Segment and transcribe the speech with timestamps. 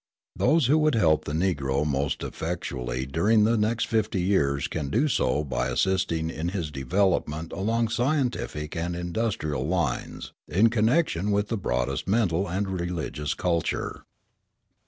[0.35, 5.07] Those who would help the Negro most effectually during the next fifty years can do
[5.07, 11.55] so by assisting in his development along scientific and industrial lines in connection with the
[11.57, 14.03] broadest mental and religious culture.